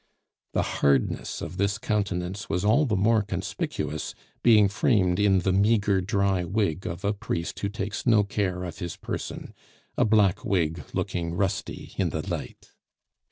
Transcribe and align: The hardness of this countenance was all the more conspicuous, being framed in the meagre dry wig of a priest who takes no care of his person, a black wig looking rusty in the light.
The 0.53 0.63
hardness 0.81 1.43
of 1.43 1.57
this 1.57 1.77
countenance 1.77 2.49
was 2.49 2.65
all 2.65 2.87
the 2.87 2.95
more 2.95 3.21
conspicuous, 3.21 4.15
being 4.41 4.67
framed 4.67 5.19
in 5.19 5.41
the 5.41 5.53
meagre 5.53 6.01
dry 6.01 6.43
wig 6.43 6.87
of 6.87 7.05
a 7.05 7.13
priest 7.13 7.59
who 7.59 7.69
takes 7.69 8.07
no 8.07 8.23
care 8.23 8.63
of 8.63 8.79
his 8.79 8.95
person, 8.95 9.53
a 9.99 10.03
black 10.03 10.43
wig 10.43 10.83
looking 10.95 11.35
rusty 11.35 11.93
in 11.97 12.09
the 12.09 12.27
light. 12.27 12.71